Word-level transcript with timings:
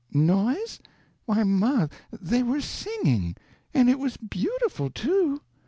"Noise? 0.15 0.79
Why, 1.25 1.43
ma, 1.43 1.85
they 2.11 2.41
were 2.41 2.59
singing! 2.59 3.35
And 3.71 3.87
it 3.87 3.99
was 3.99 4.17
beautiful, 4.17 4.89
too." 4.89 5.41